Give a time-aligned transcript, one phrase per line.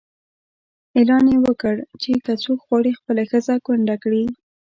[0.97, 4.23] اعلان یې وکړ چې که څوک غواړي خپله ښځه کونډه کړي.